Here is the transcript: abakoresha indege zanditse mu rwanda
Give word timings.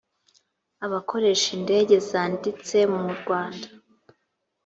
abakoresha 0.85 1.47
indege 1.57 1.95
zanditse 2.09 2.77
mu 2.93 3.03
rwanda 3.17 3.67